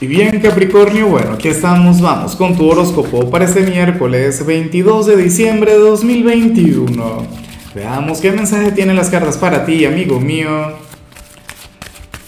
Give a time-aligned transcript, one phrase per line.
[0.00, 5.16] Y bien Capricornio, bueno, aquí estamos, vamos con tu horóscopo para este miércoles 22 de
[5.16, 7.26] diciembre de 2021.
[7.74, 10.72] Veamos qué mensaje tienen las cartas para ti, amigo mío.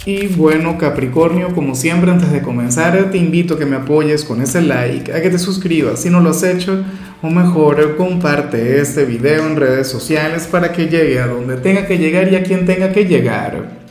[0.07, 4.43] Y bueno Capricornio, como siempre antes de comenzar te invito a que me apoyes con
[4.43, 6.85] ese like, a que te suscribas si no lo has hecho,
[7.23, 11.99] o mejor comparte este video en redes sociales para que llegue a donde tenga que
[11.99, 13.84] llegar y a quien tenga que llegar.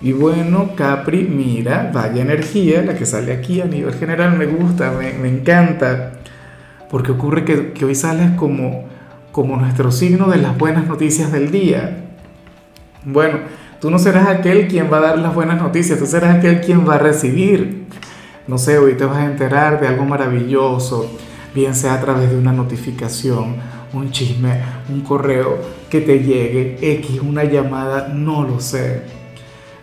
[0.00, 4.92] Y bueno, Capri, mira, vaya energía la que sale aquí a nivel general, me gusta,
[4.92, 6.12] me, encanta,
[6.90, 8.84] porque ocurre que, que, hoy sales como,
[9.32, 12.04] como nuestro signo de las buenas noticias del día.
[13.04, 13.38] Bueno,
[13.80, 16.86] tú no serás aquel quien va a dar las buenas noticias, tú serás aquel quien
[16.86, 17.86] va a recibir.
[18.46, 21.10] No sé, hoy te vas a enterar de algo maravilloso,
[21.54, 23.56] bien sea a través de una notificación,
[23.94, 24.60] un chisme,
[24.90, 29.15] un correo que te llegue, X, una llamada, no lo sé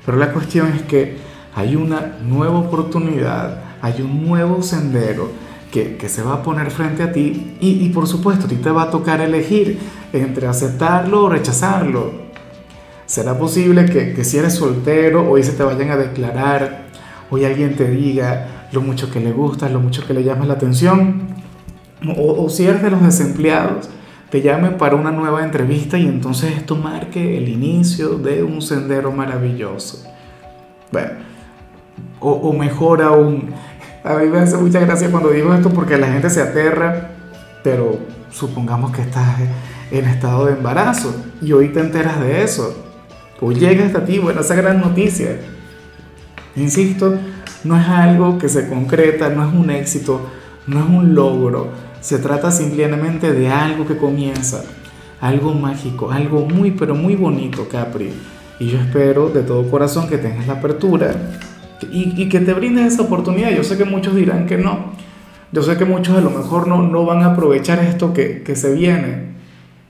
[0.06, 1.18] pero la cuestión es que
[1.56, 5.30] hay una nueva oportunidad, hay un nuevo sendero
[5.72, 8.84] que, se va a poner frente a ti y, por supuesto a ti te va
[8.84, 9.80] a tocar elegir
[10.14, 12.24] entre aceptarlo o rechazarlo.
[13.08, 16.86] ¿Será posible que, si eres soltero hoy se te vayan a declarar,
[17.32, 20.54] hoy alguien te diga lo mucho que le gusta, lo mucho que le llama la
[20.54, 21.28] atención?
[22.18, 23.90] O, o si eres de los desempleados,
[24.34, 29.12] te llame para una nueva entrevista y entonces esto marque el inicio de un sendero
[29.12, 30.12] maravilloso.
[30.92, 31.12] Bueno,
[32.20, 33.54] o, mejor aún,
[34.04, 37.12] a mí me hace mucha gracia cuando digo esto porque la gente se aterra,
[37.64, 38.00] pero
[38.32, 39.38] supongamos que estás
[39.92, 42.76] en estado de embarazo y hoy te enteras de eso.
[43.40, 45.38] O llega hasta ti, bueno, esa gran noticia.
[46.56, 47.20] Insisto,
[47.64, 50.28] no es algo que se concreta, no es un éxito,
[50.66, 54.66] no es un logro, se trata simplemente de algo que comienza,
[55.22, 58.10] algo mágico, algo muy pero muy bonito, Capri.
[58.60, 61.16] Y yo espero de todo corazón que tengas la apertura
[61.94, 63.52] y, que te brindes esa oportunidad.
[63.52, 64.92] Yo sé que muchos dirán que no.
[65.54, 68.58] Yo sé que muchos a lo mejor no, no van a aprovechar esto que, que
[68.58, 69.34] se viene.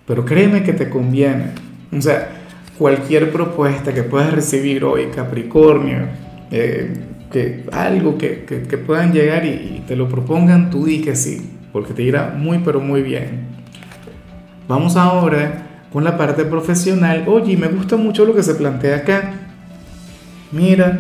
[0.06, 1.48] Pero créeme que te conviene.
[1.98, 2.30] O sea,
[2.78, 6.10] cualquier propuesta que puedas recibir hoy, Capricornio,
[6.52, 6.94] eh,
[7.32, 11.16] que algo que, que, que, puedan llegar y, y te lo propongan, tú di que
[11.16, 13.48] sí porque te irá muy pero muy bien.
[14.68, 17.26] Vamos ahora con la parte profesional.
[17.28, 19.34] Oye, me gusta mucho lo que se plantea acá.
[20.52, 21.00] Mira,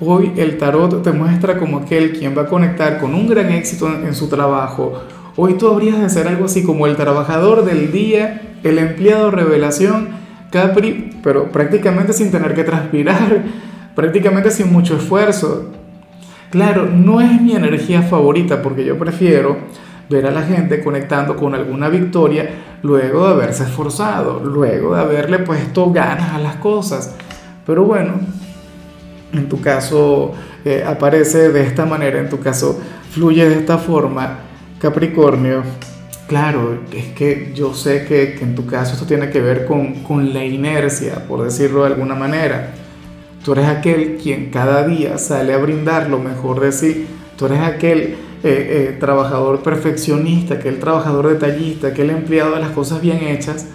[0.00, 3.86] hoy el tarot te muestra como aquel quien va a conectar con un gran éxito
[3.86, 5.04] en, su trabajo.
[5.36, 10.08] Hoy tú habrías de ser algo así como el trabajador del día, el empleado revelación,
[10.50, 13.44] Capri, pero prácticamente sin tener que transpirar,
[13.94, 15.70] prácticamente sin mucho esfuerzo.
[16.50, 19.58] Claro, no es mi energía favorita porque yo prefiero
[20.08, 22.48] ver a la gente conectando con alguna victoria
[22.82, 27.14] luego de haberse esforzado, luego de haberle puesto ganas a las cosas.
[27.66, 28.14] Pero bueno,
[29.32, 30.32] en tu caso
[30.64, 32.80] eh, aparece de esta manera, en tu caso
[33.10, 34.38] fluye de esta forma,
[34.78, 35.62] Capricornio.
[36.26, 40.34] Claro, es que yo sé que, en tu caso esto tiene que ver con, con
[40.34, 42.74] la inercia, por decirlo de alguna manera.
[43.44, 47.06] Tú eres aquel quien cada día sale a brindar lo mejor de sí.
[47.38, 53.00] Tú eres aquel eh, eh, trabajador perfeccionista, aquel trabajador detallista, aquel empleado de las cosas
[53.00, 53.66] bien hechas,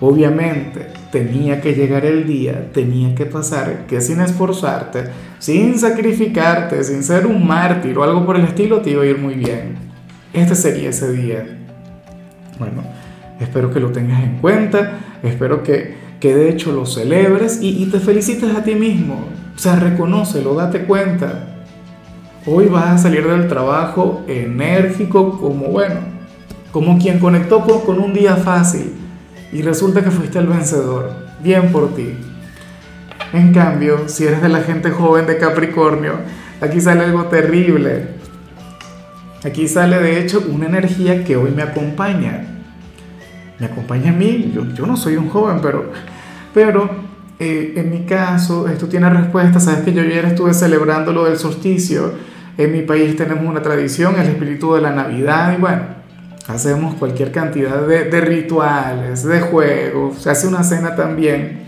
[0.00, 5.04] obviamente tenía que llegar el día, tenía que pasar, que sin esforzarte,
[5.38, 9.18] sin sacrificarte, sin ser un mártir o algo por el estilo, te iba a ir
[9.18, 9.76] muy bien.
[10.32, 11.46] Este sería ese día.
[12.58, 12.82] Bueno,
[13.38, 18.00] espero que lo tengas en cuenta, espero que, que de hecho lo celebres y, te
[18.00, 19.28] felicites a ti mismo.
[19.54, 21.53] O sea, reconócelo, date cuenta.
[22.46, 26.00] Hoy vas a salir del trabajo enérgico como, bueno,
[26.72, 28.92] como quien conectó con, un día fácil
[29.50, 31.10] y resulta que fuiste el vencedor.
[31.42, 32.14] Bien por ti.
[33.32, 36.16] En cambio, si eres de la gente joven de Capricornio,
[36.60, 38.08] aquí sale algo terrible.
[39.42, 42.44] Aquí sale de hecho una energía que hoy me acompaña.
[43.58, 44.52] Me acompaña a mí.
[44.54, 45.92] Yo, no soy un joven, pero,
[46.52, 46.90] pero
[47.38, 49.60] eh, en mi caso esto tiene respuesta.
[49.60, 54.14] Sabes que yo ayer estuve celebrando lo del solsticio en mi país tenemos una tradición,
[54.18, 55.82] el espíritu de la Navidad, y bueno,
[56.46, 61.64] hacemos cualquier cantidad de, rituales, de juegos, se hace una cena también.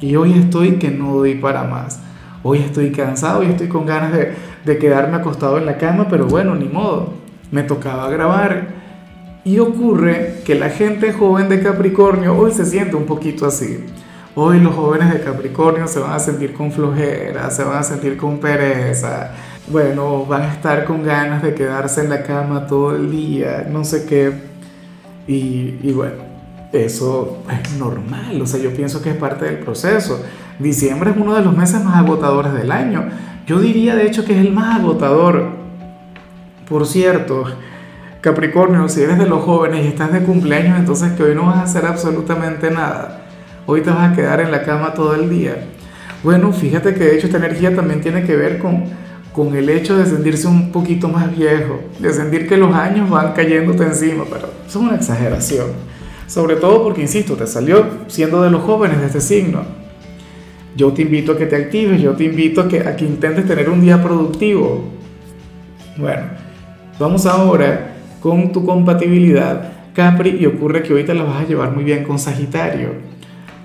[0.00, 2.00] Y hoy estoy que no doy para más.
[2.42, 4.32] Hoy estoy cansado y estoy con ganas de,
[4.64, 7.14] de quedarme acostado en la cama, pero bueno, ni modo.
[7.52, 8.82] Me tocaba grabar.
[9.44, 13.84] Y ocurre que la gente joven de Capricornio hoy se siente un poquito así.
[14.34, 18.16] Hoy los jóvenes de Capricornio se van a sentir con flojera, se van a sentir
[18.16, 19.32] con pereza,
[19.72, 23.84] bueno, van a estar con ganas de quedarse en la cama todo el día, no
[23.84, 24.32] sé qué.
[25.26, 26.24] Y, bueno,
[26.72, 30.22] eso es normal, o sea, yo pienso que es parte del proceso.
[30.58, 33.04] diciembre es uno de los meses más agotadores del año.
[33.46, 35.50] Yo diría de hecho que es el más agotador.
[36.68, 37.44] Por cierto,
[38.20, 41.56] Capricornio, si eres de los jóvenes y estás de cumpleaños, entonces que hoy no vas
[41.56, 43.22] a hacer absolutamente nada.
[43.66, 45.56] Hoy te vas a quedar en la cama todo el día.
[46.22, 48.84] Bueno, fíjate que de hecho esta energía también tiene que ver con,
[49.34, 53.32] con el hecho de sentirse un poquito más viejo, de sentir que los años van
[53.32, 55.68] cayéndote encima, pero es una exageración.
[56.26, 59.62] Sobre todo porque, insisto, te salió siendo de los jóvenes de este signo.
[60.76, 63.46] Yo te invito a que te actives, yo te invito a que, a que intentes
[63.46, 64.84] tener un día productivo.
[65.96, 66.22] Bueno,
[66.98, 71.72] vamos ahora con tu compatibilidad Capri y ocurre que hoy te la vas a llevar
[71.72, 72.90] muy bien con Sagitario.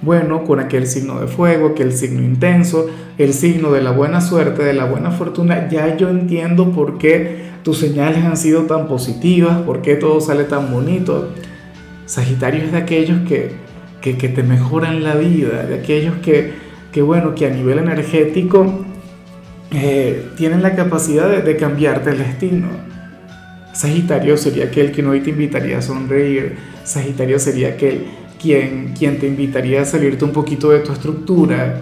[0.01, 4.63] Bueno, con aquel signo de fuego, aquel signo intenso, el signo de la buena suerte,
[4.63, 9.61] de la buena fortuna, ya yo entiendo por qué tus señales han sido tan positivas,
[9.63, 11.29] por qué todo sale tan bonito.
[12.05, 13.51] Sagitario es de aquellos que,
[14.01, 16.53] que, te mejoran la vida, de aquellos que,
[16.91, 18.85] que, bueno, que a nivel energético
[19.71, 22.67] eh, tienen la capacidad de, de cambiarte el destino.
[23.73, 26.55] Sagitario sería aquel que hoy te invitaría a sonreír.
[26.83, 28.05] Sagitario sería aquel
[28.41, 31.81] quien, quien te invitaría a salirte un poquito de tu estructura.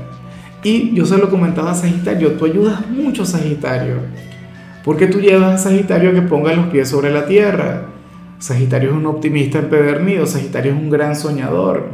[0.64, 3.98] Y yo se lo comentaba a Sagitario, tú ayudas mucho a Sagitario.
[4.84, 7.88] Porque tú llevas a Sagitario que ponga los pies sobre la tierra.
[8.40, 11.90] Sagitario es un optimista empedernido, Sagitario es un gran soñador,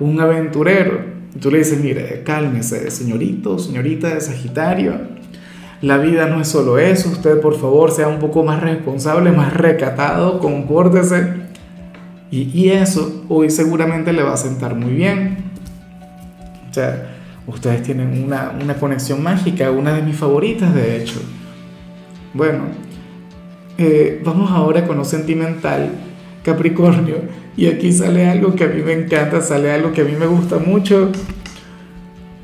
[0.00, 1.00] un aventurero.
[1.34, 5.14] Y tú le dices, mire, cálmese, señorito, señorita de Sagitario
[5.84, 9.52] la vida no es solo eso, usted por favor sea un poco más responsable, más
[9.52, 11.43] recatado, compórtese.
[12.30, 15.36] Y, eso hoy seguramente le va a sentar muy bien.
[16.68, 17.14] O sea,
[17.46, 21.20] ustedes tienen una, una conexión mágica, una de mis favoritas de hecho.
[22.32, 22.64] Bueno,
[23.78, 25.90] eh, vamos ahora con lo sentimental,
[26.42, 27.18] Capricornio.
[27.56, 30.26] Y aquí sale algo que a mí me encanta, sale algo que a mí me
[30.26, 31.12] gusta mucho,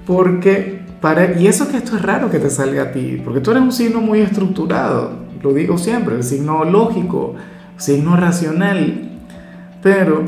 [0.06, 0.80] porque
[1.38, 3.72] y eso que esto es raro que te salga a ti, porque tú eres un
[3.72, 5.12] signo muy estructurado,
[5.42, 7.36] lo digo siempre, el signo lógico,
[7.78, 9.09] signo racional.
[9.82, 10.24] Pero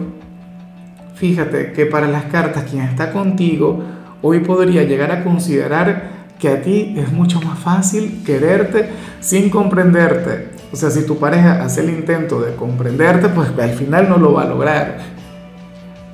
[1.15, 3.83] fíjate que para las cartas quien está contigo
[4.23, 8.89] hoy podría llegar a considerar que a ti es mucho más fácil quererte
[9.21, 10.51] sin comprenderte.
[10.73, 14.33] O sea, si tu pareja hace el intento de comprenderte, pues al final no lo
[14.33, 14.99] va a lograr.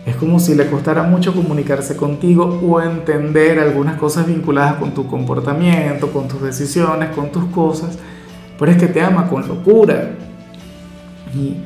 [0.05, 5.07] Es como si le costara mucho comunicarse contigo o entender algunas cosas vinculadas con tu
[5.07, 7.99] comportamiento, con tus decisiones, con tus cosas,
[8.59, 10.13] pero es que te ama con locura.
[11.35, 11.57] Y,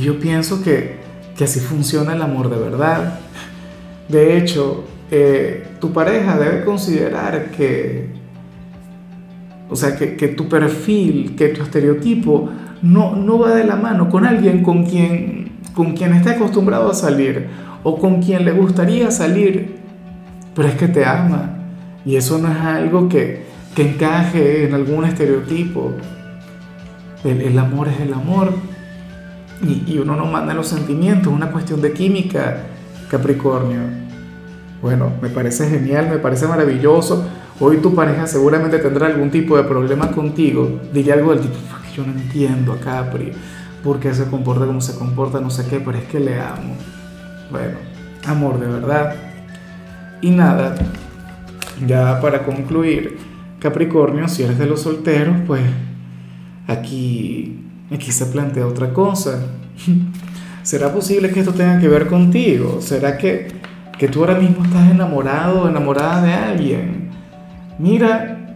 [0.00, 1.01] yo pienso que,
[1.40, 3.18] así funciona el amor de verdad.
[4.08, 8.08] De hecho, eh, tu pareja debe considerar que,
[9.68, 12.50] o sea, que, tu perfil, que tu estereotipo
[12.82, 16.94] no, no va de la mano con alguien con quien, con quien está acostumbrado a
[16.94, 17.46] salir
[17.82, 19.76] o con quien le gustaría salir,
[20.54, 21.58] pero es que te ama.
[22.04, 23.42] Y eso no es algo que,
[23.74, 25.92] que encaje en algún estereotipo.
[27.24, 28.52] El, amor es el amor.
[29.62, 32.64] Y, uno no manda los sentimientos, una cuestión de química,
[33.08, 33.80] Capricornio.
[34.80, 37.24] Bueno, me parece genial, me parece maravilloso.
[37.60, 40.80] Hoy tu pareja seguramente tendrá algún tipo de problema contigo.
[40.92, 41.54] Diría algo del tipo,
[41.94, 43.32] yo no entiendo a Capri,
[43.84, 46.74] por qué se comporta como se comporta, no sé qué, pero es que le amo.
[47.50, 47.78] Bueno,
[48.26, 49.14] amor de verdad.
[50.20, 50.74] Y nada,
[51.86, 53.18] ya para concluir,
[53.58, 55.62] Capricornio, si eres de los solteros, pues
[56.66, 57.60] aquí,
[57.94, 59.40] aquí se plantea otra cosa.
[60.62, 62.80] ¿Será posible que esto tenga que ver contigo?
[62.80, 63.48] ¿Será que,
[63.98, 67.10] que tú ahora mismo estás enamorado o enamorada de alguien?
[67.78, 68.54] Mira,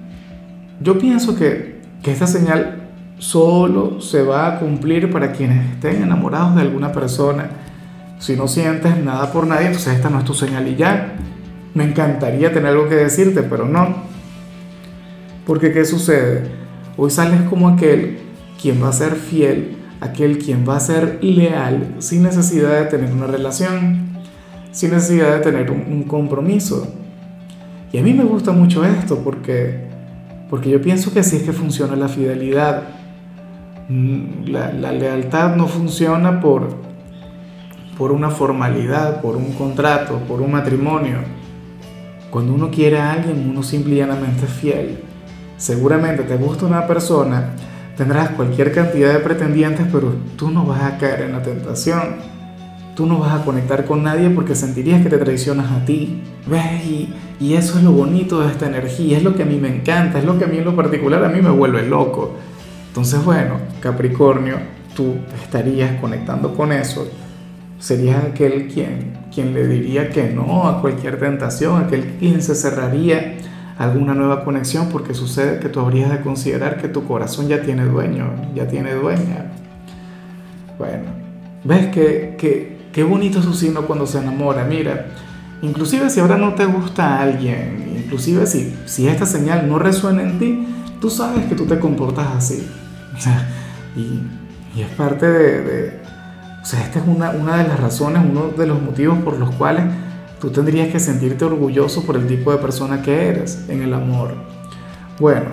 [0.81, 6.55] yo pienso que, que esta señal solo se va a cumplir para quienes estén enamorados
[6.55, 7.49] de alguna persona
[8.19, 11.17] si no sientes nada por nadie, entonces esta no es tu señal y ya.
[11.75, 13.95] Me encantaría tener algo que decirte, pero no.
[15.47, 16.45] Porque ¿qué sucede?
[16.97, 18.19] Hoy sales como aquel
[18.61, 23.13] quien va a ser fiel, aquel quien va a ser leal sin necesidad de tener
[23.13, 24.17] una relación,
[24.73, 26.87] sin necesidad de tener un, compromiso.
[27.93, 29.89] Y a mí me gusta mucho esto porque,
[30.51, 32.83] porque yo pienso que así es que funciona la fidelidad.
[33.89, 36.77] Mm, la, la lealtad no funciona por,
[37.97, 41.19] por una formalidad, por un contrato, por un matrimonio.
[42.31, 44.99] Cuando uno quiere a alguien, uno simple y llanamente es fiel.
[45.57, 47.55] Seguramente te gusta una persona,
[47.97, 52.17] tendrás cualquier cantidad de pretendientes, pero tú no vas a caer en la tentación.
[52.95, 56.23] Tú no vas a conectar con nadie porque sentirías que te traicionas a ti.
[56.47, 56.85] ¿Ves?
[56.87, 59.69] Y, y eso es lo bonito de esta energía, es lo que a mí me
[59.69, 62.37] encanta, es lo que a mí en lo particular a mí me vuelve loco.
[62.89, 64.57] Entonces, bueno, Capricornio,
[64.95, 67.07] tú estarías conectando con eso
[67.79, 73.36] serías aquel quien, quien le diría que no a cualquier tentación, aquel quien se cerraría
[73.79, 77.85] alguna nueva conexión porque sucede que tú habrías de considerar que tu corazón ya tiene
[77.85, 79.53] dueño, ya tiene dueña.
[80.79, 81.05] Bueno,
[81.65, 85.07] ves que, que, qué bonito su signo cuando se enamora, mira,
[85.63, 90.39] inclusive si ahora no te gusta alguien, inclusive si, si esta señal no resuena en
[90.39, 90.67] ti,
[91.01, 92.67] tú sabes que tú te comportas así.
[93.97, 96.07] y, y es parte de
[96.67, 99.55] o sea, esta es una, una de las razones, uno de los motivos por los
[99.55, 99.85] cuales
[100.41, 104.35] tú tendrías que sentirte orgulloso por el tipo de persona que eres en el amor.
[105.19, 105.47] Bueno,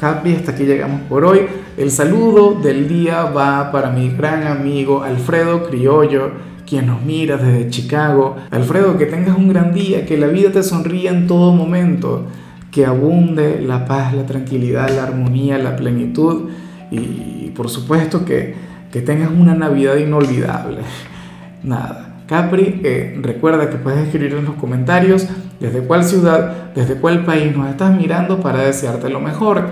[0.00, 1.40] Capi, hasta aquí llegamos por hoy.
[1.76, 6.32] El saludo del día va para mi gran amigo Alfredo Criollo,
[6.66, 8.36] quien nos mira desde Chicago.
[8.50, 12.26] Alfredo, que tengas un gran día, que la vida te sonría en todo momento,
[12.70, 16.50] que abunde la paz, la tranquilidad, la armonía, la plenitud
[16.90, 20.78] y por supuesto que que tengas una Navidad inolvidable.
[21.62, 22.05] Nada.
[22.26, 25.28] Capri, eh, recuerda que puedes escribir en los comentarios
[25.60, 29.66] desde cuál ciudad, desde cuál país nos estás mirando para desearte lo mejor.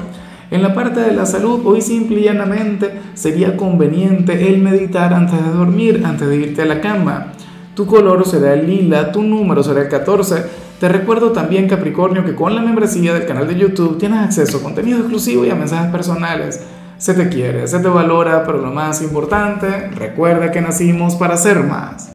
[0.52, 5.44] En la parte de la salud, hoy simple y llanamente sería conveniente el meditar antes
[5.44, 7.32] de dormir, antes de irte a la cama.
[7.74, 10.44] Tu color será el lila, tu número será el 14.
[10.78, 14.62] Te recuerdo también, Capricornio, que con la membresía del canal de YouTube tienes acceso a
[14.62, 16.64] contenido exclusivo y a mensajes personales
[16.98, 21.64] se te quiere, se te valora, pero lo más importante, recuerda que nacimos para ser
[21.64, 22.10] más.